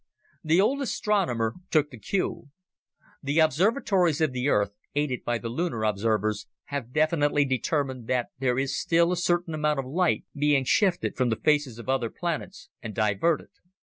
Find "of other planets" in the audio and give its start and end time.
11.77-12.69